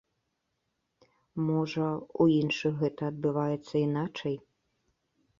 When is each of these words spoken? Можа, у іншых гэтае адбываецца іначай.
Можа, 1.49 1.87
у 2.25 2.25
іншых 2.39 2.73
гэтае 2.83 3.09
адбываецца 3.13 3.73
іначай. 3.85 4.35